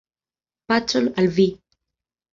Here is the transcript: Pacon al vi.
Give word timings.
Pacon 0.71 1.11
al 1.23 1.31
vi. 1.37 1.47